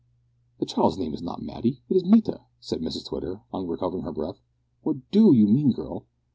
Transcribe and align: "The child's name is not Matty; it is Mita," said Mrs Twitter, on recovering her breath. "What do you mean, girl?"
"The 0.57 0.65
child's 0.65 0.97
name 0.97 1.13
is 1.13 1.21
not 1.21 1.43
Matty; 1.43 1.83
it 1.87 1.95
is 1.95 2.03
Mita," 2.03 2.41
said 2.59 2.81
Mrs 2.81 3.05
Twitter, 3.05 3.41
on 3.53 3.67
recovering 3.67 4.01
her 4.01 4.11
breath. 4.11 4.41
"What 4.81 4.97
do 5.11 5.31
you 5.31 5.45
mean, 5.45 5.73
girl?" 5.73 6.07